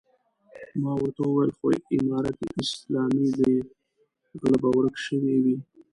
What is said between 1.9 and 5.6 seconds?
امارت اسلامي دی غله به ورک شوي وي.